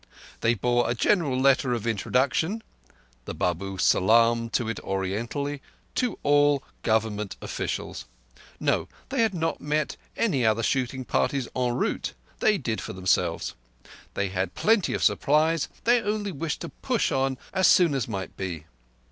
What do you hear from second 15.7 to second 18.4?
They only wished to push on as soon as might